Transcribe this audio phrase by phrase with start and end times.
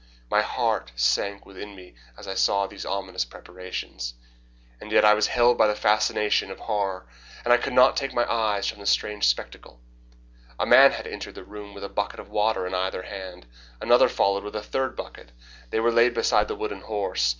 [0.31, 4.15] My heart sank within me as I saw these ominous preparations,
[4.79, 7.05] and yet I was held by the fascination of horror,
[7.45, 9.79] and I could not take my eyes from the strange spectacle.
[10.57, 13.45] A man had entered the room with a bucket of water in either hand.
[13.79, 15.33] Another followed with a third bucket.
[15.69, 17.29] They were laid beside the wooden horse.